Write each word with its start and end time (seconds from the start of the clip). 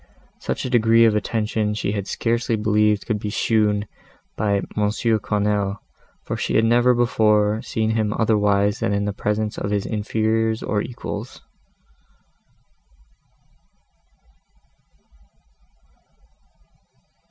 Such 0.39 0.65
a 0.65 0.69
degree 0.71 1.05
of 1.05 1.15
attention 1.15 1.75
she 1.75 1.91
had 1.91 2.07
scarcely 2.07 2.55
believed 2.55 3.05
could 3.05 3.19
be 3.19 3.29
shown 3.29 3.85
by 4.35 4.55
M. 4.55 4.65
Quesnel, 4.73 5.75
for 6.23 6.35
she 6.37 6.55
had 6.55 6.65
never 6.65 6.95
before 6.95 7.61
seen 7.61 7.91
him 7.91 8.11
otherwise 8.11 8.79
than 8.79 8.93
in 8.93 9.05
the 9.05 9.13
presence 9.13 9.59
of 9.59 9.69
his 9.69 9.85
inferiors 9.85 10.63
or 10.63 10.81
equals. 10.81 11.43